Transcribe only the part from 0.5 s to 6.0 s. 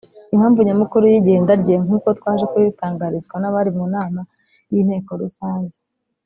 nyamukuru y’igenda rye nkuko twaje kubitangarizwa n’abari mu nama y’inteko rusange